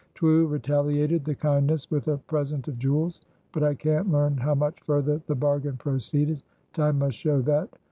[0.15, 4.81] Twoo retaliated the kindnesse with a present of Jewells; but I can't learn how much
[4.81, 6.41] further the bargain proceeded;
[6.73, 7.69] time must shew that....